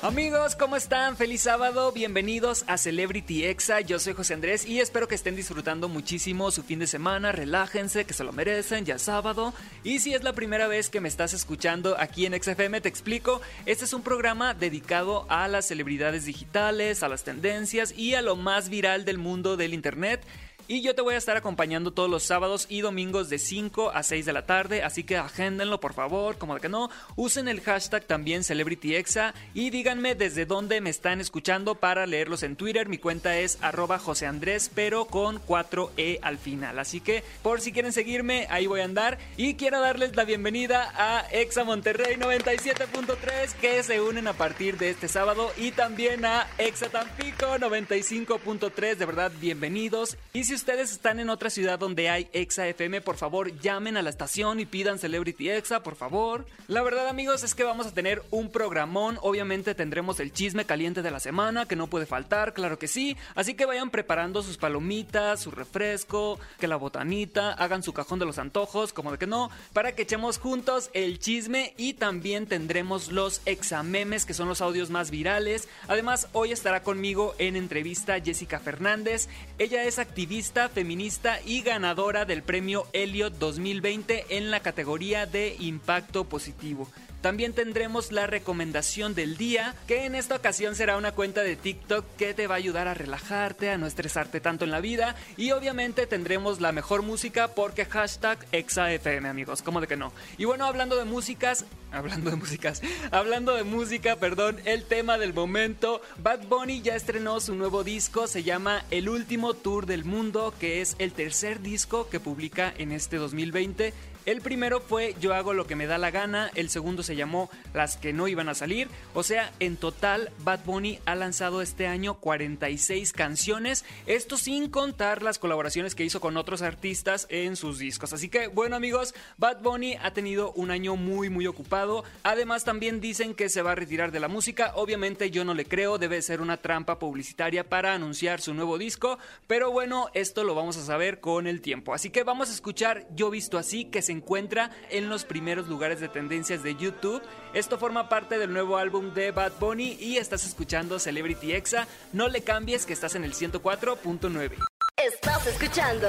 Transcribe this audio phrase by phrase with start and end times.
[0.00, 1.16] Amigos, ¿cómo están?
[1.16, 5.88] Feliz sábado, bienvenidos a Celebrity Exa, yo soy José Andrés y espero que estén disfrutando
[5.88, 9.52] muchísimo su fin de semana, relájense, que se lo merecen, ya es sábado.
[9.82, 13.40] Y si es la primera vez que me estás escuchando aquí en XFM, te explico,
[13.66, 18.36] este es un programa dedicado a las celebridades digitales, a las tendencias y a lo
[18.36, 20.22] más viral del mundo del Internet.
[20.70, 24.02] Y yo te voy a estar acompañando todos los sábados y domingos de 5 a
[24.02, 26.90] 6 de la tarde, así que agéndenlo por favor, como de que no.
[27.16, 32.54] Usen el hashtag también CelebrityExa y díganme desde dónde me están escuchando para leerlos en
[32.54, 32.86] Twitter.
[32.86, 36.78] Mi cuenta es arroba José Andrés, pero con 4E al final.
[36.78, 39.16] Así que por si quieren seguirme, ahí voy a andar.
[39.38, 44.90] Y quiero darles la bienvenida a Exa Monterrey 97.3 que se unen a partir de
[44.90, 48.96] este sábado y también a Exa Tampico 95.3.
[48.96, 50.18] De verdad, bienvenidos.
[50.34, 54.02] Y si ustedes están en otra ciudad donde hay Exa FM, por favor llamen a
[54.02, 56.46] la estación y pidan Celebrity Exa, por favor.
[56.66, 61.00] La verdad amigos es que vamos a tener un programón, obviamente tendremos el chisme caliente
[61.00, 63.16] de la semana, que no puede faltar, claro que sí.
[63.36, 68.26] Así que vayan preparando sus palomitas, su refresco, que la botanita, hagan su cajón de
[68.26, 73.12] los antojos, como de que no, para que echemos juntos el chisme y también tendremos
[73.12, 75.68] los examemes, que son los audios más virales.
[75.86, 79.28] Además, hoy estará conmigo en entrevista Jessica Fernández.
[79.58, 86.24] Ella es activista feminista y ganadora del premio Elliot 2020 en la categoría de impacto
[86.24, 86.88] positivo.
[87.20, 92.04] También tendremos la recomendación del día, que en esta ocasión será una cuenta de TikTok
[92.16, 95.16] que te va a ayudar a relajarte, a no estresarte tanto en la vida.
[95.36, 100.12] Y obviamente tendremos la mejor música porque hashtag ExaFM, amigos, ¿cómo de que no?
[100.36, 105.34] Y bueno, hablando de músicas, hablando de músicas, hablando de música, perdón, el tema del
[105.34, 110.54] momento, Bad Bunny ya estrenó su nuevo disco, se llama El Último Tour del Mundo,
[110.60, 113.92] que es el tercer disco que publica en este 2020.
[114.28, 117.48] El primero fue Yo hago lo que me da la gana, el segundo se llamó
[117.72, 121.86] Las que no iban a salir, o sea, en total Bad Bunny ha lanzado este
[121.86, 127.78] año 46 canciones, esto sin contar las colaboraciones que hizo con otros artistas en sus
[127.78, 128.12] discos.
[128.12, 133.00] Así que bueno amigos, Bad Bunny ha tenido un año muy muy ocupado, además también
[133.00, 136.20] dicen que se va a retirar de la música, obviamente yo no le creo, debe
[136.20, 140.84] ser una trampa publicitaria para anunciar su nuevo disco, pero bueno, esto lo vamos a
[140.84, 141.94] saber con el tiempo.
[141.94, 146.00] Así que vamos a escuchar Yo visto así que se encuentra en los primeros lugares
[146.00, 147.22] de tendencias de YouTube.
[147.54, 151.86] Esto forma parte del nuevo álbum de Bad Bunny y estás escuchando Celebrity Exa.
[152.12, 154.52] No le cambies que estás en el 104.9.
[154.96, 156.08] Estás escuchando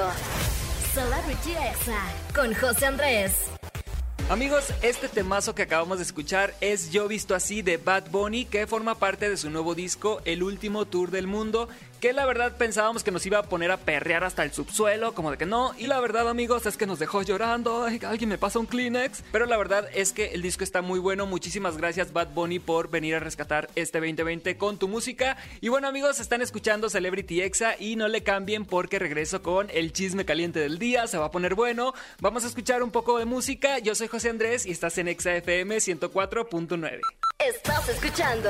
[0.93, 2.01] Celebrity Exa
[2.35, 3.49] con José Andrés.
[4.29, 8.67] Amigos, este temazo que acabamos de escuchar es Yo Visto Así de Bad Bunny, que
[8.67, 11.67] forma parte de su nuevo disco, El Último Tour del Mundo,
[11.99, 15.31] que la verdad pensábamos que nos iba a poner a perrear hasta el subsuelo, como
[15.31, 18.37] de que no, y la verdad amigos es que nos dejó llorando, Ay, alguien me
[18.37, 22.13] pasa un Kleenex, pero la verdad es que el disco está muy bueno, muchísimas gracias
[22.13, 26.41] Bad Bunny por venir a rescatar este 2020 con tu música, y bueno amigos, están
[26.41, 31.07] escuchando Celebrity Exa y no le cambien porque regreso con el chisme caliente del día,
[31.07, 34.29] se va a poner bueno, vamos a escuchar un poco de música, yo soy José
[34.29, 37.01] Andrés y estás en Exa FM 104.9.
[37.39, 38.49] Estás escuchando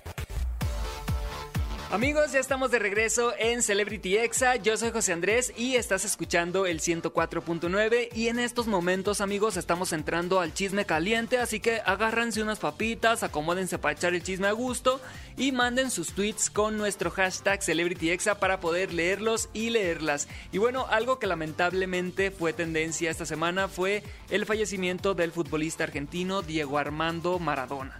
[1.91, 4.55] Amigos, ya estamos de regreso en Celebrity Exa.
[4.55, 9.91] Yo soy José Andrés y estás escuchando el 104.9 y en estos momentos, amigos, estamos
[9.91, 14.53] entrando al chisme caliente, así que agárrense unas papitas, acomódense para echar el chisme a
[14.53, 15.01] gusto
[15.35, 20.29] y manden sus tweets con nuestro hashtag Celebrity Exa para poder leerlos y leerlas.
[20.53, 26.41] Y bueno, algo que lamentablemente fue tendencia esta semana fue el fallecimiento del futbolista argentino
[26.41, 27.99] Diego Armando Maradona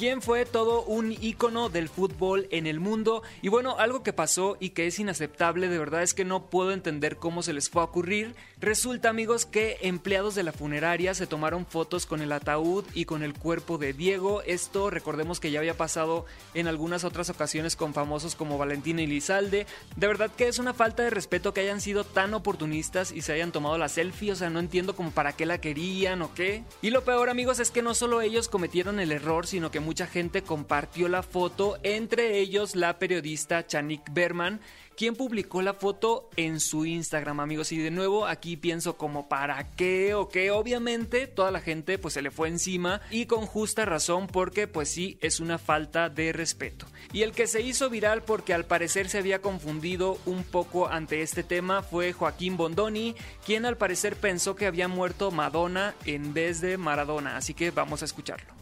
[0.00, 3.22] quien fue todo un ícono del fútbol en el mundo.
[3.42, 6.72] Y bueno, algo que pasó y que es inaceptable, de verdad es que no puedo
[6.72, 8.34] entender cómo se les fue a ocurrir.
[8.60, 13.22] Resulta, amigos, que empleados de la funeraria se tomaron fotos con el ataúd y con
[13.22, 14.42] el cuerpo de Diego.
[14.42, 19.66] Esto recordemos que ya había pasado en algunas otras ocasiones con famosos como Valentina Elizalde.
[19.96, 23.32] De verdad que es una falta de respeto que hayan sido tan oportunistas y se
[23.32, 24.32] hayan tomado la selfie.
[24.32, 26.62] O sea, no entiendo como para qué la querían o qué.
[26.82, 30.06] Y lo peor, amigos, es que no solo ellos cometieron el error, sino que mucha
[30.06, 34.60] gente compartió la foto, entre ellos la periodista Chanik Berman,
[35.00, 37.72] quien publicó la foto en su Instagram, amigos.
[37.72, 40.50] Y de nuevo aquí pienso como para qué o qué.
[40.50, 44.90] Obviamente toda la gente pues se le fue encima y con justa razón porque pues
[44.90, 46.84] sí es una falta de respeto.
[47.14, 51.22] Y el que se hizo viral porque al parecer se había confundido un poco ante
[51.22, 53.14] este tema fue Joaquín Bondoni,
[53.46, 57.38] quien al parecer pensó que había muerto Madonna en vez de Maradona.
[57.38, 58.52] Así que vamos a escucharlo.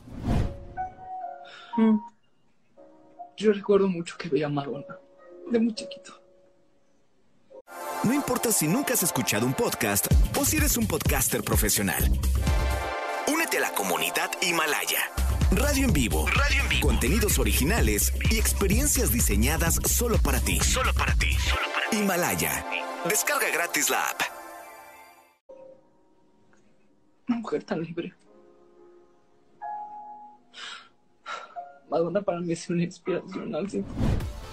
[3.36, 5.00] Yo recuerdo mucho que veía a Madonna,
[5.50, 6.27] de muy chiquito.
[8.04, 10.06] No importa si nunca has escuchado un podcast
[10.38, 12.02] o si eres un podcaster profesional.
[13.26, 15.00] Únete a la comunidad Himalaya.
[15.50, 16.26] Radio en vivo.
[16.28, 16.88] Radio en vivo.
[16.88, 20.60] Contenidos originales y experiencias diseñadas solo para ti.
[20.60, 21.32] Solo para ti.
[21.32, 21.96] Solo para ti.
[21.96, 22.66] Himalaya.
[23.08, 24.20] Descarga gratis la app.
[27.28, 28.14] Una mujer tan libre.
[31.90, 33.84] Madonna para mí es una inspiración al 100%.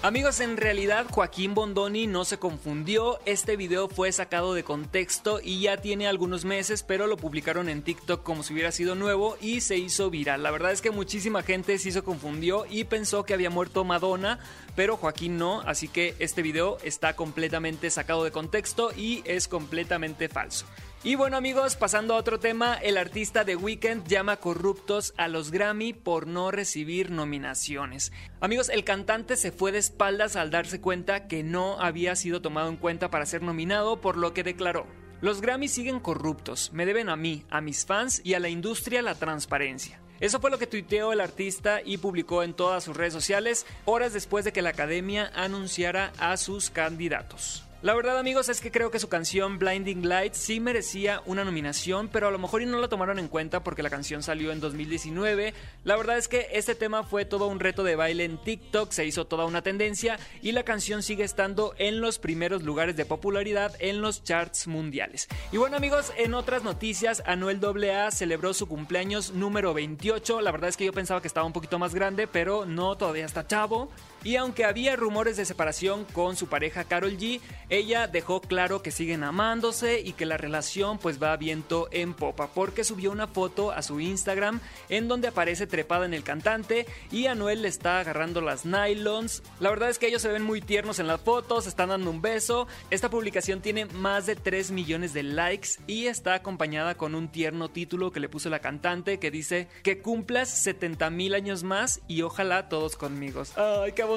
[0.06, 5.62] Amigos, en realidad Joaquín Bondoni no se confundió, este video fue sacado de contexto y
[5.62, 9.62] ya tiene algunos meses, pero lo publicaron en TikTok como si hubiera sido nuevo y
[9.62, 10.44] se hizo viral.
[10.44, 14.38] La verdad es que muchísima gente se hizo confundió y pensó que había muerto Madonna,
[14.76, 20.28] pero Joaquín no, así que este video está completamente sacado de contexto y es completamente
[20.28, 20.66] falso.
[21.06, 25.52] Y bueno amigos, pasando a otro tema, el artista de Weekend llama corruptos a los
[25.52, 28.10] Grammy por no recibir nominaciones.
[28.40, 32.70] Amigos, el cantante se fue de espaldas al darse cuenta que no había sido tomado
[32.70, 34.84] en cuenta para ser nominado, por lo que declaró.
[35.20, 39.00] Los Grammy siguen corruptos, me deben a mí, a mis fans y a la industria
[39.00, 40.00] la transparencia.
[40.18, 44.12] Eso fue lo que tuiteó el artista y publicó en todas sus redes sociales horas
[44.12, 47.62] después de que la academia anunciara a sus candidatos.
[47.86, 52.08] La verdad amigos es que creo que su canción Blinding Lights sí merecía una nominación,
[52.08, 54.58] pero a lo mejor y no la tomaron en cuenta porque la canción salió en
[54.58, 55.54] 2019.
[55.84, 59.06] La verdad es que este tema fue todo un reto de baile en TikTok, se
[59.06, 63.76] hizo toda una tendencia y la canción sigue estando en los primeros lugares de popularidad
[63.78, 65.28] en los charts mundiales.
[65.52, 70.40] Y bueno amigos, en otras noticias, Anuel AA celebró su cumpleaños número 28.
[70.40, 73.26] La verdad es que yo pensaba que estaba un poquito más grande, pero no, todavía
[73.26, 73.92] está chavo.
[74.24, 78.90] Y aunque había rumores de separación con su pareja Carol G, ella dejó claro que
[78.90, 83.70] siguen amándose y que la relación pues va viento en popa, porque subió una foto
[83.70, 88.40] a su Instagram en donde aparece trepada en el cantante y Anuel le está agarrando
[88.40, 89.42] las nylons.
[89.60, 92.22] La verdad es que ellos se ven muy tiernos en las fotos, están dando un
[92.22, 92.66] beso.
[92.90, 97.68] Esta publicación tiene más de 3 millones de likes y está acompañada con un tierno
[97.68, 102.22] título que le puso la cantante que dice que cumplas 70 mil años más y
[102.22, 103.42] ojalá todos conmigo.
[103.56, 104.15] ¡Ay, qué!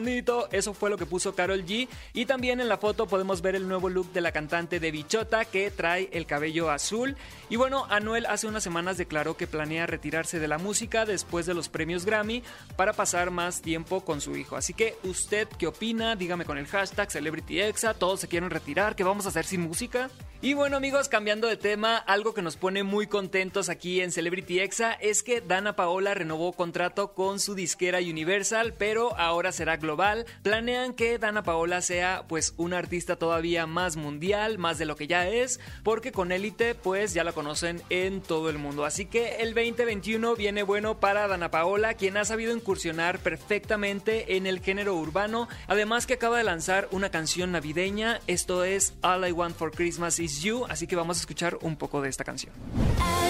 [0.51, 1.87] Eso fue lo que puso Carol G.
[2.13, 5.45] Y también en la foto podemos ver el nuevo look de la cantante de Bichota
[5.45, 7.17] que trae el cabello azul.
[7.49, 11.53] Y bueno, Anuel hace unas semanas declaró que planea retirarse de la música después de
[11.53, 12.43] los premios Grammy
[12.75, 14.55] para pasar más tiempo con su hijo.
[14.55, 16.15] Así que, ¿usted qué opina?
[16.15, 17.93] Dígame con el hashtag CelebrityExa.
[17.93, 18.95] ¿Todos se quieren retirar?
[18.95, 20.09] ¿Qué vamos a hacer sin música?
[20.41, 24.61] Y bueno amigos, cambiando de tema, algo que nos pone muy contentos aquí en Celebrity
[24.61, 30.25] Exa es que Dana Paola renovó contrato con su disquera Universal, pero ahora será global.
[30.43, 35.07] Planean que Dana Paola sea pues una artista todavía más mundial, más de lo que
[35.07, 38.85] ya es, porque con Elite pues ya la conocen en todo el mundo.
[38.85, 44.47] Así que el 2021 viene bueno para Dana Paola, quien ha sabido incursionar perfectamente en
[44.47, 49.31] el género urbano, además que acaba de lanzar una canción navideña, esto es All I
[49.31, 52.53] Want for Christmas is You, así que vamos a escuchar un poco de esta canción.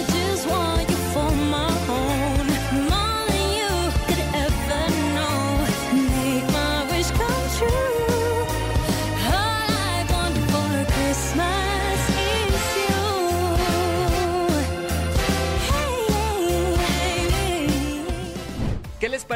[0.06, 0.89] ¿Qué les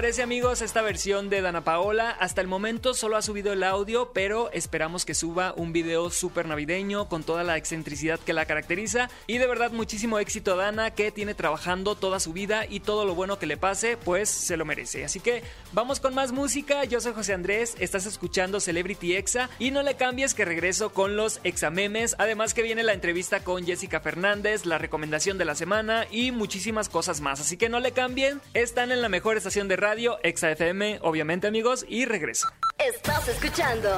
[0.05, 2.11] parece amigos esta versión de Dana Paola?
[2.11, 6.45] Hasta el momento solo ha subido el audio, pero esperamos que suba un video súper
[6.45, 9.09] navideño con toda la excentricidad que la caracteriza.
[9.27, 13.07] Y de verdad muchísimo éxito a Dana que tiene trabajando toda su vida y todo
[13.07, 15.07] lo bueno que le pase pues se lo merece.
[15.07, 15.43] Así que
[15.73, 19.95] vamos con más música, yo soy José Andrés, estás escuchando Celebrity Exa y no le
[19.95, 24.77] cambies que regreso con los examemes, además que viene la entrevista con Jessica Fernández, la
[24.77, 27.41] recomendación de la semana y muchísimas cosas más.
[27.41, 31.47] Así que no le cambien, están en la mejor estación de radio, Exa FM, obviamente
[31.47, 32.49] amigos, y regreso.
[32.79, 33.89] Estás escuchando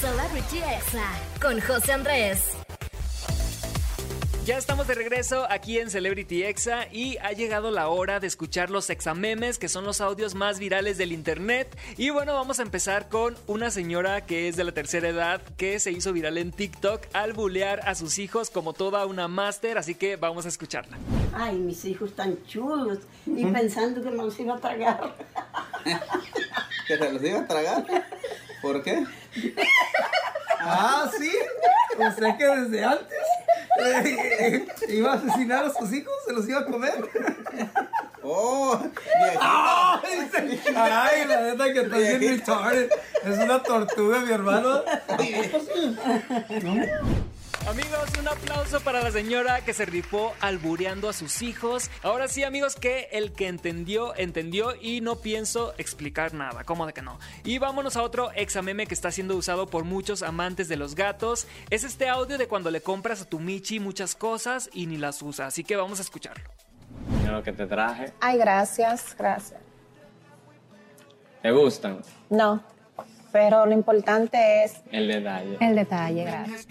[0.00, 2.59] Celebrity Exa con José Andrés.
[4.46, 8.70] Ya estamos de regreso aquí en Celebrity Exa y ha llegado la hora de escuchar
[8.70, 11.76] los examemes, que son los audios más virales del internet.
[11.98, 15.78] Y bueno, vamos a empezar con una señora que es de la tercera edad que
[15.78, 19.94] se hizo viral en TikTok al bulear a sus hijos como toda una máster, así
[19.94, 20.96] que vamos a escucharla.
[21.34, 25.16] Ay, mis hijos tan chulos y pensando que me los iba a tragar.
[26.88, 27.86] ¿Que se los iba a tragar?
[28.62, 29.04] ¿Por qué?
[30.62, 31.32] Ah, sí.
[31.98, 33.18] O sea que desde antes
[33.84, 36.94] eh, iba a asesinar a sus hijos, se los iba a comer.
[38.22, 38.78] ¡Oh!
[39.40, 40.30] Ay,
[40.76, 42.90] Ay, la neta que está bien retarded.
[43.24, 44.82] Es una tortuga, mi hermano.
[47.68, 51.88] Amigos, un aplauso para la señora que se rifó albureando a sus hijos.
[52.02, 56.64] Ahora sí, amigos, que el que entendió, entendió y no pienso explicar nada.
[56.64, 57.20] ¿Cómo de que no?
[57.44, 61.46] Y vámonos a otro exameme que está siendo usado por muchos amantes de los gatos.
[61.68, 65.22] Es este audio de cuando le compras a tu Michi muchas cosas y ni las
[65.22, 65.46] usa.
[65.46, 66.50] Así que vamos a escucharlo.
[67.20, 68.12] Mira lo que te traje.
[68.20, 69.60] Ay, gracias, gracias.
[71.42, 72.00] ¿Te gustan?
[72.30, 72.62] No,
[73.30, 75.56] pero lo importante es El detalle.
[75.60, 76.66] el detalle, gracias.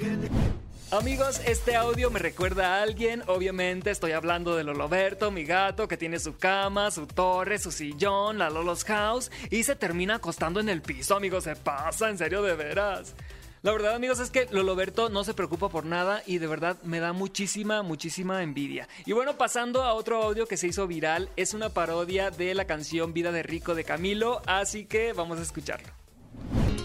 [0.91, 3.21] Amigos, este audio me recuerda a alguien.
[3.27, 8.39] Obviamente estoy hablando de Loloberto, mi gato, que tiene su cama, su torre, su sillón,
[8.39, 11.43] la Lolo's House, y se termina acostando en el piso, amigos.
[11.43, 13.13] Se pasa, en serio, de veras.
[13.61, 16.99] La verdad, amigos, es que Loloberto no se preocupa por nada y de verdad me
[16.99, 18.87] da muchísima, muchísima envidia.
[19.05, 22.65] Y bueno, pasando a otro audio que se hizo viral, es una parodia de la
[22.65, 25.98] canción Vida de Rico de Camilo, así que vamos a escucharlo.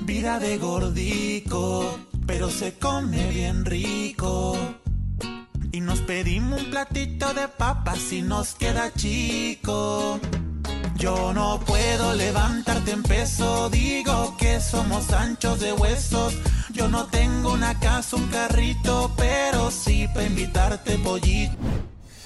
[0.05, 4.57] Vida de gordico, pero se come bien rico.
[5.73, 10.21] Y nos pedimos un platito de papas y nos queda chico.
[10.97, 16.35] Yo no puedo levantarte en peso, digo que somos anchos de huesos.
[16.71, 21.57] Yo no tengo una casa, un carrito, pero sí para invitarte pollito.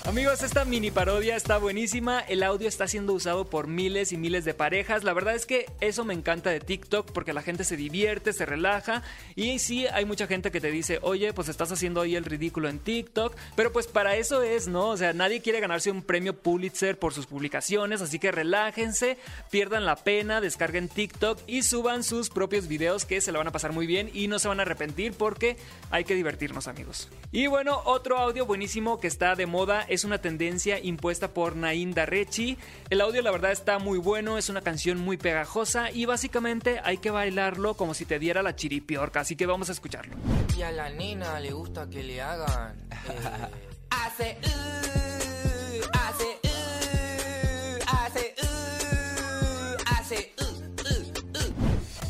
[0.04, 2.20] Amigos, esta mini parodia está buenísima.
[2.20, 5.04] El audio está siendo usado por miles y miles de parejas.
[5.04, 8.46] La verdad es que eso me encanta de TikTok porque la gente se divierte, se
[8.46, 9.02] relaja.
[9.34, 12.68] Y sí, hay mucha gente que te dice, oye, pues estás haciendo ahí el ridículo
[12.68, 13.34] en TikTok.
[13.54, 14.90] Pero pues para eso es, ¿no?
[14.90, 18.00] O sea, nadie quiere ganarse un premio Pulitzer por sus publicaciones.
[18.00, 19.18] Así que relájense,
[19.50, 23.52] pierdan la pena, descarguen TikTok y suban sus propios videos que se la van a
[23.52, 25.56] pasar muy bien y no se van a arrepentir porque
[25.90, 27.08] hay que divertirnos, amigos.
[27.30, 31.94] Y bueno, otro audio buenísimo que está de moda es una tendencia impuesta por Nain
[31.94, 32.56] Darrechi.
[32.90, 36.98] El audio la verdad está muy bueno, es una canción muy pegajosa y básicamente hay
[36.98, 40.16] que bailarlo como si te diera la chiripiorca, así que vamos a escucharlo.
[40.56, 42.76] Y a la nena le gusta que le hagan.
[42.90, 43.48] eh,
[43.90, 44.38] hace.
[44.44, 46.38] uh, hace.
[46.44, 46.47] uh,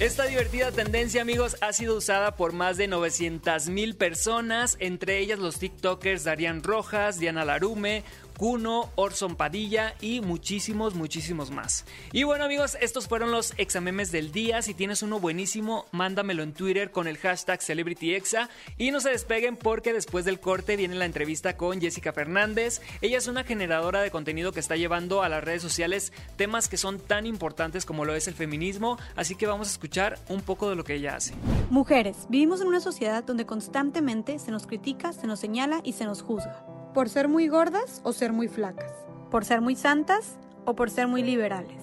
[0.00, 5.40] Esta divertida tendencia, amigos, ha sido usada por más de 900 mil personas, entre ellas
[5.40, 8.04] los TikTokers Darian Rojas, Diana Larume,
[8.38, 11.84] Kuno, Orson Padilla y muchísimos, muchísimos más.
[12.12, 14.62] Y bueno amigos, estos fueron los examemes del día.
[14.62, 18.48] Si tienes uno buenísimo, mándamelo en Twitter con el hashtag CelebrityExa.
[18.78, 22.80] Y no se despeguen porque después del corte viene la entrevista con Jessica Fernández.
[23.00, 26.76] Ella es una generadora de contenido que está llevando a las redes sociales temas que
[26.76, 28.98] son tan importantes como lo es el feminismo.
[29.16, 31.34] Así que vamos a escuchar un poco de lo que ella hace.
[31.70, 36.04] Mujeres, vivimos en una sociedad donde constantemente se nos critica, se nos señala y se
[36.04, 36.77] nos juzga.
[36.94, 38.92] Por ser muy gordas o ser muy flacas.
[39.30, 41.82] Por ser muy santas o por ser muy liberales.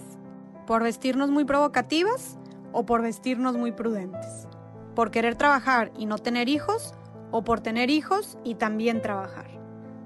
[0.65, 2.37] Por vestirnos muy provocativas
[2.71, 4.47] o por vestirnos muy prudentes.
[4.95, 6.95] Por querer trabajar y no tener hijos
[7.31, 9.47] o por tener hijos y también trabajar.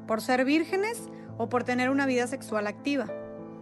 [0.05, 3.07] Por ser vírgenes o por tener una vida sexual activa.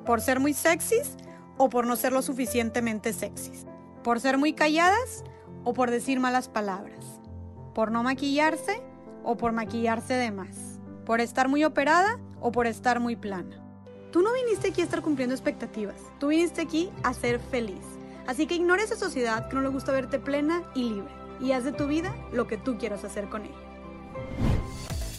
[0.05, 1.17] Por ser muy sexys
[1.57, 3.67] o por no ser lo suficientemente sexys.
[4.03, 5.23] Por ser muy calladas
[5.63, 7.21] o por decir malas palabras.
[7.75, 8.81] Por no maquillarse
[9.23, 10.66] o por maquillarse de más.
[11.07, 13.63] Por estar muy operada o por estar muy plana.
[14.11, 15.95] Tú no viniste aquí a estar cumpliendo expectativas.
[16.19, 17.79] Tú viniste aquí a ser feliz.
[18.27, 21.13] Así que ignora esa sociedad que no le gusta verte plena y libre.
[21.39, 23.55] Y haz de tu vida lo que tú quieras hacer con ella.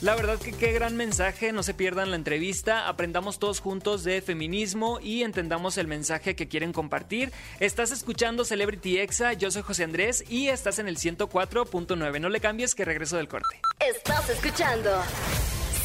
[0.03, 4.21] La verdad que qué gran mensaje, no se pierdan la entrevista, aprendamos todos juntos de
[4.21, 7.33] feminismo y entendamos el mensaje que quieren compartir.
[7.61, 12.21] Estás escuchando Celebrity Exa, yo soy José Andrés y estás en el 104.9.
[12.21, 13.61] No le cambies que regreso del corte.
[13.81, 14.91] Estás escuchando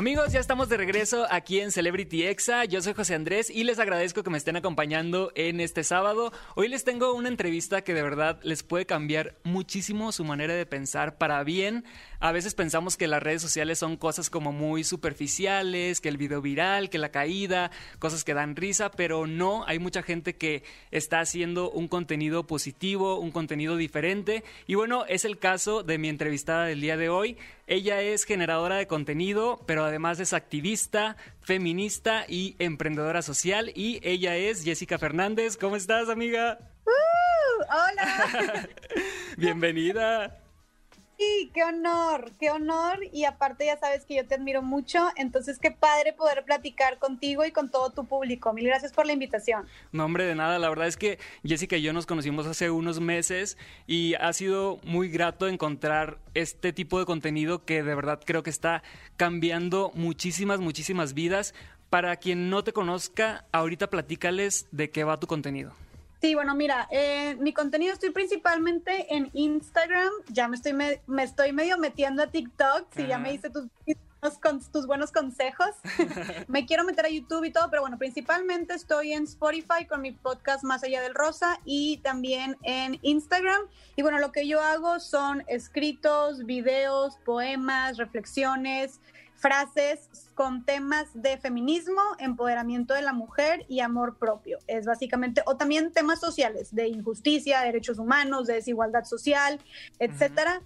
[0.00, 2.64] Amigos, ya estamos de regreso aquí en Celebrity Exa.
[2.64, 6.32] Yo soy José Andrés y les agradezco que me estén acompañando en este sábado.
[6.54, 10.64] Hoy les tengo una entrevista que de verdad les puede cambiar muchísimo su manera de
[10.64, 11.84] pensar para bien.
[12.18, 16.40] A veces pensamos que las redes sociales son cosas como muy superficiales, que el video
[16.40, 21.20] viral, que la caída, cosas que dan risa, pero no, hay mucha gente que está
[21.20, 24.44] haciendo un contenido positivo, un contenido diferente.
[24.66, 27.36] Y bueno, es el caso de mi entrevistada del día de hoy.
[27.70, 33.70] Ella es generadora de contenido, pero además es activista, feminista y emprendedora social.
[33.76, 35.56] Y ella es Jessica Fernández.
[35.56, 36.58] ¿Cómo estás, amiga?
[36.84, 37.62] ¡Uh!
[37.62, 38.68] ¡Hola!
[39.36, 40.40] Bienvenida.
[41.20, 42.98] Sí, qué honor, qué honor.
[43.12, 47.44] Y aparte ya sabes que yo te admiro mucho, entonces qué padre poder platicar contigo
[47.44, 48.54] y con todo tu público.
[48.54, 49.66] Mil gracias por la invitación.
[49.92, 50.58] No, hombre, de nada.
[50.58, 54.78] La verdad es que Jessica y yo nos conocimos hace unos meses y ha sido
[54.82, 58.82] muy grato encontrar este tipo de contenido que de verdad creo que está
[59.18, 61.52] cambiando muchísimas, muchísimas vidas.
[61.90, 65.74] Para quien no te conozca, ahorita platícales de qué va tu contenido.
[66.20, 70.10] Sí, bueno, mira, eh, mi contenido estoy principalmente en Instagram.
[70.28, 72.88] Ya me estoy, me, me estoy medio metiendo a TikTok.
[72.94, 73.68] Si ya me hice tus,
[74.70, 75.70] tus buenos consejos.
[76.48, 80.12] me quiero meter a YouTube y todo, pero bueno, principalmente estoy en Spotify con mi
[80.12, 83.62] podcast Más Allá del Rosa y también en Instagram.
[83.96, 89.00] Y bueno, lo que yo hago son escritos, videos, poemas, reflexiones,
[89.40, 94.58] frases con temas de feminismo, empoderamiento de la mujer y amor propio.
[94.66, 99.58] Es básicamente, o también temas sociales, de injusticia, derechos humanos, de desigualdad social,
[99.98, 100.62] etcétera.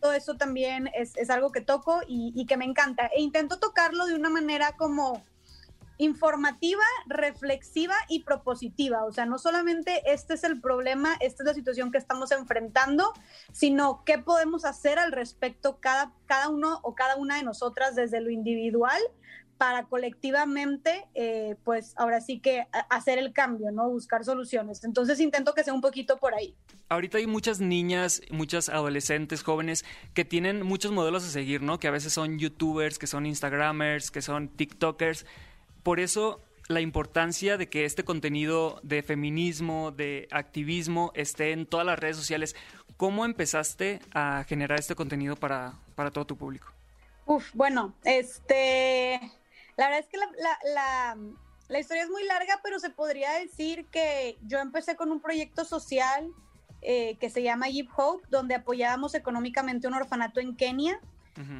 [0.00, 3.06] Todo eso también es, es algo que toco y, y que me encanta.
[3.06, 5.24] E intento tocarlo de una manera como
[5.98, 9.04] informativa, reflexiva y propositiva.
[9.04, 13.12] O sea, no solamente este es el problema, esta es la situación que estamos enfrentando,
[13.52, 18.20] sino qué podemos hacer al respecto cada, cada uno o cada una de nosotras desde
[18.20, 19.00] lo individual
[19.58, 23.90] para colectivamente, eh, pues ahora sí que hacer el cambio, ¿no?
[23.90, 24.84] Buscar soluciones.
[24.84, 26.54] Entonces intento que sea un poquito por ahí.
[26.88, 31.80] Ahorita hay muchas niñas, muchas adolescentes, jóvenes que tienen muchos modelos a seguir, ¿no?
[31.80, 35.26] Que a veces son youtubers, que son instagramers, que son tiktokers.
[35.82, 41.86] Por eso la importancia de que este contenido de feminismo, de activismo, esté en todas
[41.86, 42.54] las redes sociales.
[42.96, 46.68] ¿Cómo empezaste a generar este contenido para, para todo tu público?
[47.26, 49.20] Uf, bueno, este,
[49.76, 51.16] la verdad es que la, la- la-
[51.68, 55.64] la historia es muy larga, pero se podría decir que yo empecé con un proyecto
[55.66, 56.30] social
[56.80, 60.98] eh, que se llama Give Hope, donde apoyábamos económicamente un orfanato en Kenia.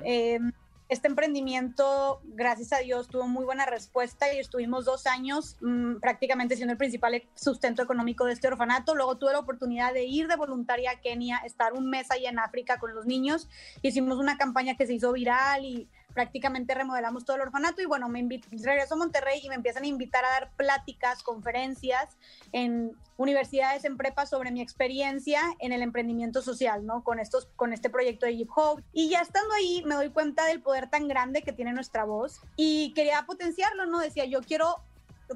[0.04, 0.40] Eh,
[0.88, 6.56] este emprendimiento, gracias a Dios, tuvo muy buena respuesta y estuvimos dos años mm, prácticamente
[6.56, 8.94] siendo el principal sustento económico de este orfanato.
[8.94, 12.38] Luego tuve la oportunidad de ir de voluntaria a Kenia, estar un mes ahí en
[12.38, 13.48] África con los niños.
[13.82, 15.88] Hicimos una campaña que se hizo viral y
[16.18, 18.20] prácticamente remodelamos todo el orfanato y bueno, me
[18.50, 22.16] regreso a Monterrey y me empiezan a invitar a dar pláticas, conferencias
[22.50, 27.04] en universidades, en prepa sobre mi experiencia en el emprendimiento social, ¿no?
[27.04, 28.82] Con, estos, con este proyecto de Hip Hop.
[28.92, 32.40] Y ya estando ahí me doy cuenta del poder tan grande que tiene nuestra voz
[32.56, 34.00] y quería potenciarlo, ¿no?
[34.00, 34.82] Decía, yo quiero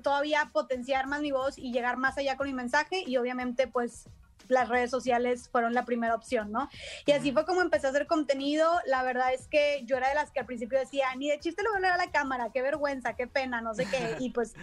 [0.02, 4.08] todavía potenciar más mi voz y llegar más allá con mi mensaje y obviamente pues
[4.48, 6.68] las redes sociales fueron la primera opción, ¿no?
[7.06, 8.70] Y así fue como empecé a hacer contenido.
[8.86, 11.62] La verdad es que yo era de las que al principio decía, ni de chiste
[11.62, 14.16] lo voy a leer a la cámara, qué vergüenza, qué pena, no sé qué.
[14.22, 14.54] Y pues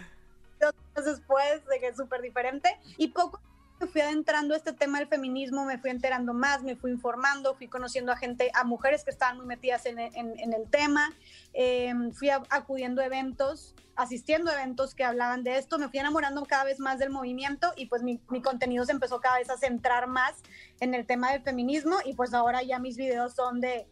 [0.60, 2.78] dos años después de que es súper diferente.
[2.96, 3.40] Y poco
[3.80, 7.54] me fui adentrando a este tema del feminismo, me fui enterando más, me fui informando,
[7.54, 11.10] fui conociendo a gente, a mujeres que estaban muy metidas en, en- en el tema,
[11.54, 15.98] eh, fui a- acudiendo a eventos, asistiendo a eventos que hablaban de esto, me fui
[15.98, 19.48] enamorando cada vez más del movimiento y pues mi, mi contenido se empezó cada vez
[19.48, 20.34] a centrar más
[20.80, 23.86] en el tema del feminismo y pues ahora ya mis videos son de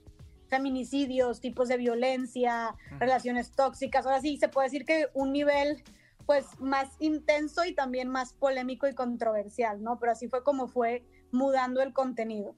[0.49, 5.83] feminicidios, tipos de violencia, relaciones tóxicas, ahora sí se puede decir que un nivel
[6.29, 9.99] pues más intenso y también más polémico y controversial, ¿no?
[9.99, 12.55] Pero así fue como fue mudando el contenido.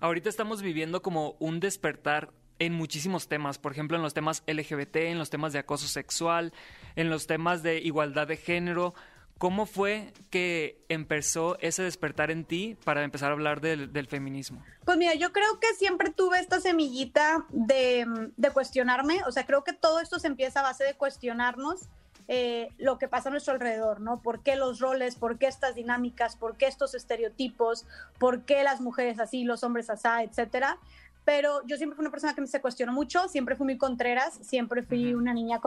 [0.00, 4.96] Ahorita estamos viviendo como un despertar en muchísimos temas, por ejemplo, en los temas LGBT,
[4.96, 6.54] en los temas de acoso sexual,
[6.96, 8.94] en los temas de igualdad de género.
[9.36, 14.64] ¿Cómo fue que empezó ese despertar en ti para empezar a hablar del, del feminismo?
[14.86, 18.06] Pues mira, yo creo que siempre tuve esta semillita de,
[18.38, 21.90] de cuestionarme, o sea, creo que todo esto se empieza a base de cuestionarnos
[22.28, 24.20] eh, lo que pasa a nuestro alrededor, ¿no?
[24.22, 27.86] ¿Por qué los roles, por qué estas dinámicas, por qué estos estereotipos,
[28.18, 30.78] por qué las mujeres así, los hombres así, etcétera?
[31.24, 34.82] Pero yo siempre fui una persona que se cuestionó mucho, siempre fui muy contreras, siempre
[34.82, 35.60] fui una niña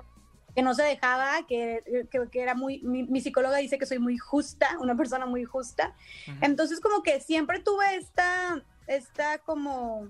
[0.53, 3.99] que no se dejaba, que, que- que era muy, mi, mi psicóloga dice que soy
[3.99, 5.93] muy justa, una persona muy justa.
[6.41, 10.09] Entonces como que siempre tuve esta, esta como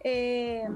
[0.00, 0.68] eh,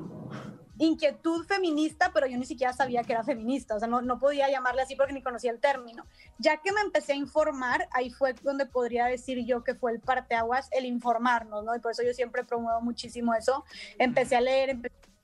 [0.80, 4.50] inquietud feminista, pero yo ni siquiera sabía que era feminista, o sea, no, no podía
[4.50, 6.06] llamarle así porque ni conocía el término.
[6.38, 10.00] Ya que me empecé a informar, ahí fue donde podría decir yo que fue el
[10.00, 11.76] parteaguas, el informarnos, ¿no?
[11.76, 13.64] Y por eso yo siempre promuevo muchísimo eso.
[13.98, 14.78] Empecé a leer,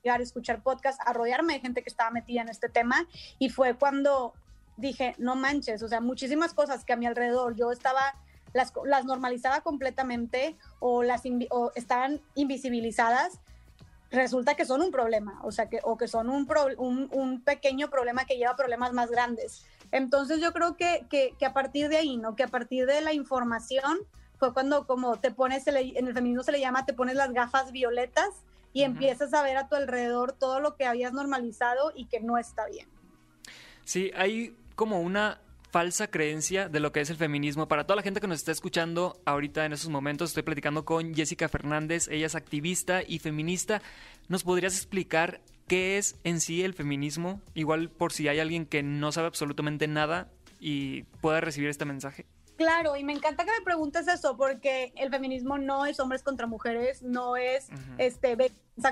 [0.07, 3.07] a escuchar podcasts, a rodearme de gente que estaba metida en este tema,
[3.39, 4.33] y fue cuando
[4.77, 8.15] dije, no manches, o sea, muchísimas cosas que a mi alrededor yo estaba
[8.53, 13.39] las, las normalizaba completamente o las o estaban invisibilizadas,
[14.11, 17.41] resulta que son un problema, o sea, que, o que son un, pro- un, un
[17.41, 19.65] pequeño problema que lleva problemas más grandes.
[19.91, 22.35] Entonces yo creo que, que, que a partir de ahí, ¿no?
[22.35, 23.99] Que a partir de la información
[24.37, 27.15] fue cuando como te pones, se le- en el feminismo se le llama, te pones
[27.15, 28.29] las gafas violetas
[28.73, 32.37] y empiezas a ver a tu alrededor todo lo que habías normalizado y que no
[32.37, 32.87] está bien.
[33.85, 35.39] Sí, hay como una
[35.77, 37.67] falsa creencia de lo que es el feminismo.
[37.67, 41.13] Para toda la gente que nos está escuchando ahorita en esos momentos, estoy platicando con
[41.13, 43.83] Jessica Fernández, ella es activista y feminista.
[44.27, 47.43] ¿Nos podrías explicar qué es en sí el feminismo?
[47.53, 52.25] Igual por si hay alguien que no sabe absolutamente nada y pueda recibir este mensaje.
[52.55, 56.47] Claro, y me encanta que me preguntes eso, porque el feminismo no es hombres contra
[56.47, 57.67] mujeres, no es
[57.99, 58.35] este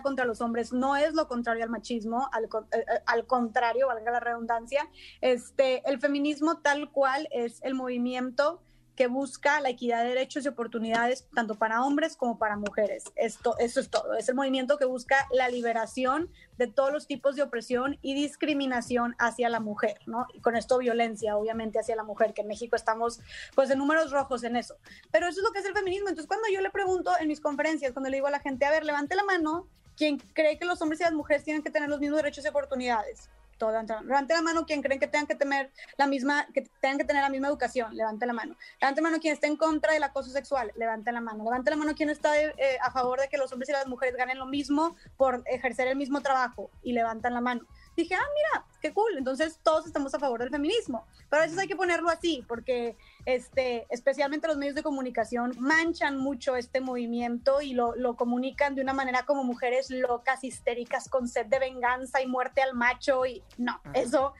[0.02, 4.12] contra los hombres, no es lo contrario al machismo, al, eh, eh, al contrario, valga
[4.12, 4.89] la redundancia.
[5.21, 8.62] Este, el feminismo tal cual es el movimiento
[8.95, 13.03] que busca la equidad de derechos y oportunidades tanto para hombres como para mujeres.
[13.15, 14.15] Esto, eso es todo.
[14.15, 19.15] Es el movimiento que busca la liberación de todos los tipos de opresión y discriminación
[19.19, 20.27] hacia la mujer, ¿no?
[20.34, 23.19] Y con esto violencia, obviamente, hacia la mujer, que en México estamos
[23.53, 24.77] pues en números rojos en eso.
[25.12, 26.10] Pero eso es lo que es el feminismo.
[26.10, 28.71] Entonces, cuando yo le pregunto en mis conferencias, cuando le digo a la gente, a
[28.71, 31.89] ver, levante la mano, quien cree que los hombres y las mujeres tienen que tener
[31.89, 33.29] los mismos derechos y oportunidades.
[33.58, 37.06] Todo, levante la mano quien creen que tengan que tener la misma, que tengan que
[37.06, 38.58] tener la misma educación, levante la mano.
[38.82, 41.44] Levante la mano quien esté en contra del acoso sexual, levante la mano.
[41.44, 44.15] Levante la mano quien está eh, a favor de que los hombres y las mujeres
[44.18, 47.65] ganen lo mismo por ejercer el mismo trabajo y levantan la mano.
[47.95, 49.17] Dije, ah, mira, qué cool.
[49.17, 51.05] Entonces todos estamos a favor del feminismo.
[51.29, 56.17] Pero a veces hay que ponerlo así, porque este, especialmente los medios de comunicación manchan
[56.17, 61.27] mucho este movimiento y lo, lo comunican de una manera como mujeres locas, histéricas, con
[61.27, 63.25] sed de venganza y muerte al macho.
[63.25, 64.34] Y no, eso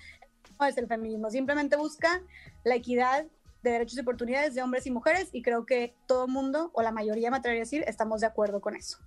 [0.60, 1.30] no es el feminismo.
[1.30, 2.22] Simplemente busca
[2.64, 3.26] la equidad
[3.64, 6.82] de derechos y oportunidades de hombres y mujeres y creo que todo el mundo, o
[6.82, 9.00] la mayoría me atrevería a decir, estamos de acuerdo con eso.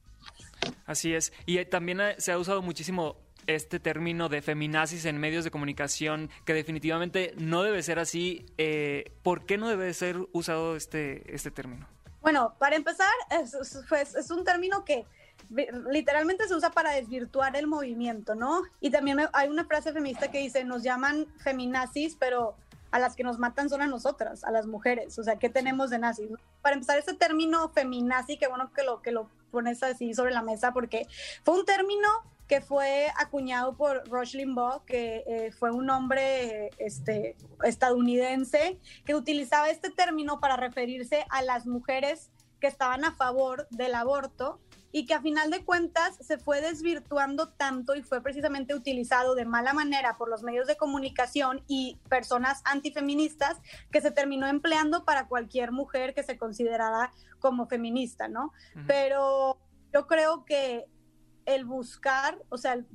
[0.84, 1.32] Así es.
[1.46, 3.16] Y eh, también eh, se ha usado muchísimo
[3.48, 8.46] este término de feminazis en medios de comunicación, que definitivamente no debe ser así.
[8.58, 11.88] Eh, ¿Por qué no debe ser usado este, este término?
[12.20, 15.06] Bueno, para empezar, es, es, pues, es un término que
[15.90, 18.62] literalmente se usa para desvirtuar el movimiento, ¿no?
[18.80, 22.54] Y también hay una frase feminista que dice, nos llaman feminazis, pero
[22.90, 25.18] a las que nos matan son a nosotras, a las mujeres.
[25.18, 26.28] O sea, ¿qué tenemos de nazis?
[26.60, 30.42] Para empezar, ese término feminazi, qué bueno que lo, que lo pones así sobre la
[30.42, 31.06] mesa, porque
[31.44, 32.08] fue un término
[32.48, 39.68] que fue acuñado por Rush Limbaugh, que eh, fue un hombre este, estadounidense que utilizaba
[39.68, 44.60] este término para referirse a las mujeres que estaban a favor del aborto
[44.92, 49.44] y que a final de cuentas se fue desvirtuando tanto y fue precisamente utilizado de
[49.44, 53.58] mala manera por los medios de comunicación y personas antifeministas
[53.90, 58.46] que se terminó empleando para cualquier mujer que se considerara como feminista, ¿no?
[58.46, 58.84] Uh -huh.
[58.86, 59.58] Pero
[59.92, 60.86] yo creo que
[61.44, 62.86] el buscar, o sea, el,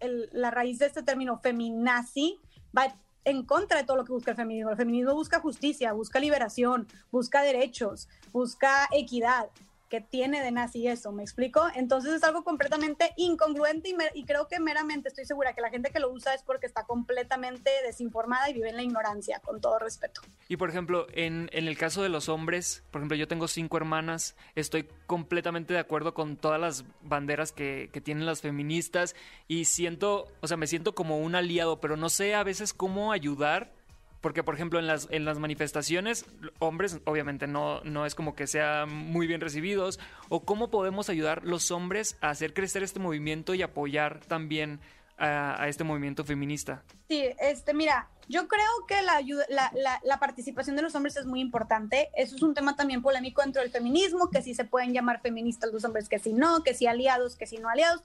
[0.00, 2.40] el, la raíz de este término feminazi
[2.76, 4.70] va en contra de todo lo que busca el feminismo.
[4.70, 9.48] El feminismo busca justicia, busca liberación, busca derechos, busca equidad.
[9.92, 11.66] Que tiene de nazi eso, ¿me explico?
[11.74, 16.00] Entonces es algo completamente incongruente y, creo que meramente estoy segura que la gente que
[16.00, 20.22] lo usa es porque está completamente desinformada y vive en la ignorancia, con todo respeto.
[20.48, 23.76] Y por ejemplo, en, en el caso de los hombres, por ejemplo, yo tengo cinco
[23.76, 29.14] hermanas, estoy completamente de acuerdo con todas las banderas que, que tienen las feministas
[29.46, 33.12] y siento, o sea, me siento como un aliado, pero no sé a veces cómo
[33.12, 33.74] ayudar
[34.22, 36.24] porque, por ejemplo, en las, en las manifestaciones,
[36.60, 39.98] hombres, obviamente no, no es como que sean muy bien recibidos.
[40.28, 44.80] ¿O cómo podemos ayudar los hombres a hacer crecer este movimiento y apoyar también
[45.18, 46.84] a, este movimiento feminista?
[47.08, 51.26] Sí, este, mira, yo creo que la, la, la, la, participación de los hombres es
[51.26, 52.10] muy importante.
[52.16, 55.72] Eso es un tema también polémico dentro del feminismo, que si se pueden llamar feministas
[55.72, 58.02] los hombres, que si no, que si aliados, que si no aliados.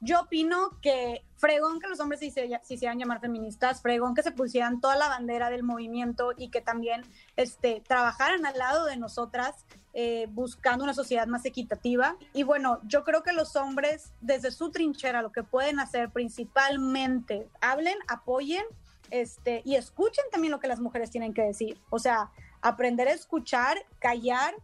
[0.00, 2.30] Yo opino que fregón que los hombres se,
[2.62, 6.60] sí se llamar feministas, fregón que se pusieran toda la bandera del movimiento y que
[6.60, 7.02] también
[7.36, 12.16] este, trabajaran al lado de nosotras eh, buscando una sociedad más equitativa.
[12.32, 17.48] Y bueno, yo creo que los hombres desde su trinchera lo que pueden hacer principalmente,
[17.60, 18.64] hablen, apoyen
[19.10, 21.78] este, y escuchen también lo que las mujeres tienen que decir.
[21.90, 22.30] O sea,
[22.62, 24.54] aprender a escuchar, callar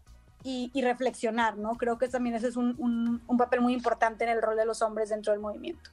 [0.42, 1.75] y, y, reflexionar, ¿no?
[1.77, 4.64] Creo que también ese es un, un, un, papel muy importante en el rol de
[4.64, 5.90] los hombres dentro del movimiento.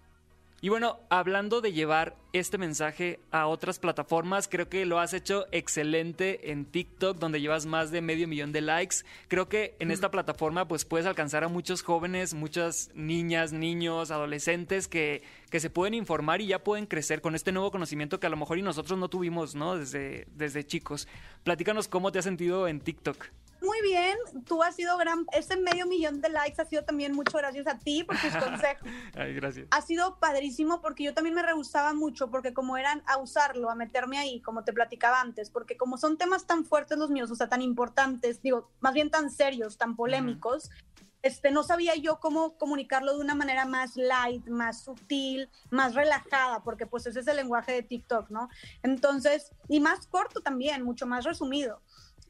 [0.64, 5.46] Y bueno, hablando de llevar este mensaje a otras plataformas, creo que lo has hecho
[5.52, 9.00] excelente en TikTok, donde llevas más de medio millón de likes.
[9.28, 14.88] Creo que en esta plataforma pues puedes alcanzar a muchos jóvenes, muchas niñas, niños, adolescentes
[14.88, 18.30] que, que se pueden informar y ya pueden crecer con este nuevo conocimiento que a
[18.30, 19.76] lo mejor y nosotros no tuvimos, ¿no?
[19.76, 21.10] Desde, desde chicos.
[21.44, 23.26] Platícanos cómo te has sentido en TikTok
[23.64, 27.38] muy bien, tú has sido gran, ese medio millón de likes ha sido también mucho
[27.38, 28.88] gracias a ti por tus consejos.
[29.16, 29.68] Ay, gracias.
[29.72, 33.76] Ha sido padrísimo porque yo también me rehusaba mucho porque como eran a usarlo, a
[33.76, 37.36] meterme ahí, como te platicaba antes, porque como son temas tan fuertes los míos, o
[37.36, 40.94] sea, tan importantes, digo, más bien tan serios, tan polémicos, uh -huh.
[41.24, 46.62] Este, no sabía yo cómo comunicarlo de una manera más light, más sutil, más relajada,
[46.64, 48.50] porque pues ese es el lenguaje de TikTok, ¿no?
[48.84, 51.82] Entonces, y más corto también, mucho más resumido.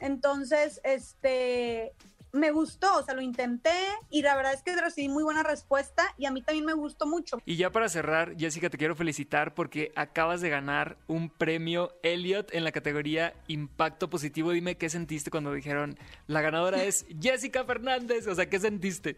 [0.04, 1.94] Entonces, este,
[2.34, 3.70] me gustó, o sea, lo intenté
[4.10, 7.06] y la verdad es que recibí muy buena respuesta y a mí también me gustó
[7.06, 7.42] mucho.
[7.46, 12.54] Y ya para cerrar, Jessica, te quiero felicitar porque acabas de ganar un premio Elliot
[12.54, 14.52] en la categoría Impacto Positivo.
[14.52, 18.28] Dime qué sentiste cuando dijeron la ganadora es Jessica Fernández.
[18.28, 19.18] O sea, ¿qué sentiste?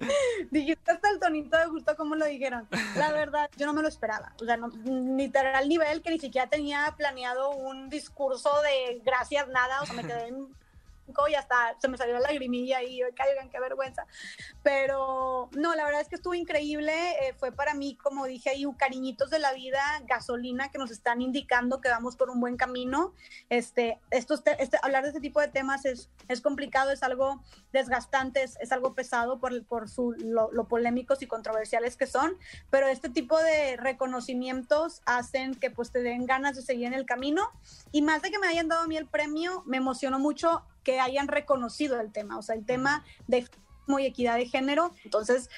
[0.50, 2.68] Dijiste hasta el tonito de gusto como lo dijeron.
[2.96, 4.32] La verdad, yo no me lo esperaba.
[4.40, 9.48] O sea, no, ni al nivel que ni siquiera tenía planeado un discurso de gracias,
[9.48, 9.82] nada.
[9.82, 10.48] O sea, me quedé en
[11.28, 14.06] y hasta se me salió la lagrimilla y yo, caigan, qué vergüenza.
[14.62, 16.92] Pero no, la verdad es que estuvo increíble.
[16.92, 21.20] Eh, fue para mí, como dije ahí, cariñitos de la vida, gasolina que nos están
[21.20, 23.14] indicando que vamos por un buen camino.
[23.50, 28.42] Este, estos este, hablar de este tipo de temas es, es complicado, es algo desgastante,
[28.42, 32.36] es, algo pesado por, por su, lo, lo, polémicos y controversiales que son,
[32.70, 37.04] pero este tipo de reconocimientos hacen que pues te den ganas de seguir en el
[37.04, 37.42] camino
[37.90, 41.00] y más de que me hayan dado a mí el premio, me emocionó mucho que
[41.00, 43.46] hayan reconocido el tema, o sea, el tema de
[43.98, 44.94] y equidad de género.
[45.04, 45.50] Entonces,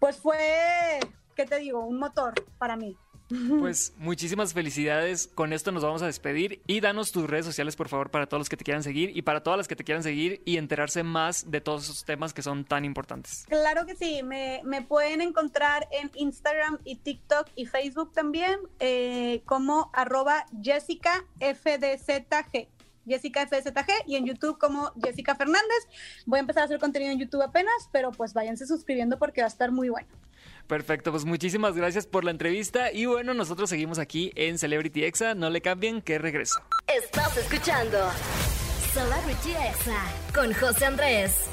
[0.00, 0.98] pues fue,
[1.34, 1.84] ¿qué te digo?
[1.84, 2.96] Un motor para mí.
[3.58, 5.26] Pues muchísimas felicidades.
[5.26, 8.42] Con esto nos vamos a despedir y danos tus redes sociales, por favor, para todos
[8.42, 11.02] los que te quieran seguir y para todas las que te quieran seguir y enterarse
[11.02, 13.44] más de todos esos temas que son tan importantes.
[13.48, 19.90] Claro que sí, me, pueden encontrar en Instagram y TikTok y Facebook también eh, como
[19.92, 22.75] arroba Jessica FDZG.
[23.06, 25.88] Jessica FZG y en YouTube como Jessica Fernández.
[26.26, 29.46] Voy a empezar a hacer contenido en YouTube apenas, pero pues váyanse suscribiendo porque va
[29.46, 30.08] a estar muy bueno.
[30.66, 35.34] Perfecto, pues muchísimas gracias por la entrevista y bueno, nosotros seguimos aquí en Celebrity Exa,
[35.34, 36.60] no le cambien que regreso.
[36.88, 37.98] Estás escuchando
[38.92, 40.02] Celebrity Exa
[40.34, 41.50] con José Andrés.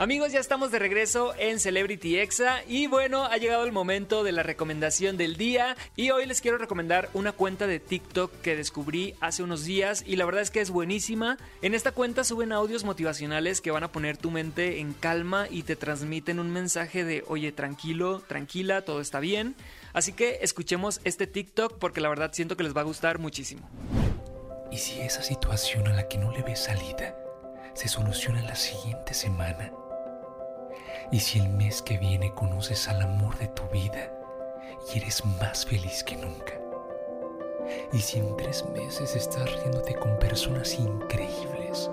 [0.00, 4.30] Amigos, ya estamos de regreso en Celebrity Exa y bueno, ha llegado el momento de
[4.30, 9.16] la recomendación del día y hoy les quiero recomendar una cuenta de TikTok que descubrí
[9.20, 11.36] hace unos días y la verdad es que es buenísima.
[11.62, 15.64] En esta cuenta suben audios motivacionales que van a poner tu mente en calma y
[15.64, 19.56] te transmiten un mensaje de oye, tranquilo, tranquila, todo está bien.
[19.94, 23.68] Así que escuchemos este TikTok porque la verdad siento que les va a gustar muchísimo.
[24.70, 27.16] ¿Y si esa situación a la que no le ves salida
[27.74, 29.72] se soluciona la siguiente semana?
[31.10, 34.12] Y si el mes que viene conoces al amor de tu vida
[34.92, 36.54] y eres más feliz que nunca.
[37.92, 41.90] Y si en tres meses estás riéndote con personas increíbles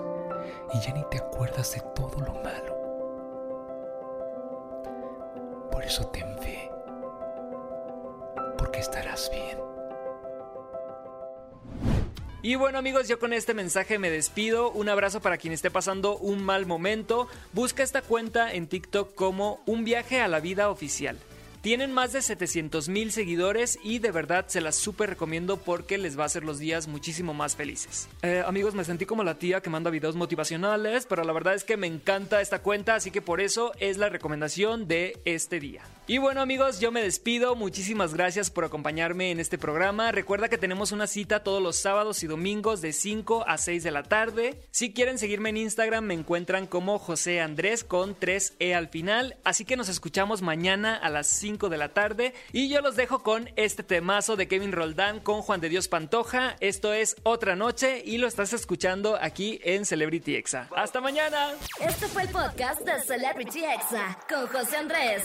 [0.74, 2.76] y ya ni te acuerdas de todo lo malo.
[5.70, 6.70] Por eso ten fe,
[8.58, 9.75] porque estarás bien.
[12.46, 14.70] Y bueno amigos, yo con este mensaje me despido.
[14.70, 17.26] Un abrazo para quien esté pasando un mal momento.
[17.52, 21.18] Busca esta cuenta en TikTok como Un viaje a la vida oficial.
[21.60, 26.16] Tienen más de 700 mil seguidores y de verdad se las súper recomiendo porque les
[26.16, 28.08] va a hacer los días muchísimo más felices.
[28.22, 31.64] Eh, amigos, me sentí como la tía que manda videos motivacionales, pero la verdad es
[31.64, 35.82] que me encanta esta cuenta, así que por eso es la recomendación de este día.
[36.08, 40.12] Y bueno amigos, yo me despido, muchísimas gracias por acompañarme en este programa.
[40.12, 43.90] Recuerda que tenemos una cita todos los sábados y domingos de 5 a 6 de
[43.90, 44.60] la tarde.
[44.70, 49.64] Si quieren seguirme en Instagram me encuentran como José Andrés con 3E al final, así
[49.64, 52.34] que nos escuchamos mañana a las 5 de la tarde.
[52.52, 56.54] Y yo los dejo con este temazo de Kevin Roldán con Juan de Dios Pantoja.
[56.60, 60.68] Esto es Otra Noche y lo estás escuchando aquí en Celebrity Exa.
[60.76, 61.54] ¡Hasta mañana!
[61.80, 65.24] Este fue el podcast de Celebrity Exa con José Andrés.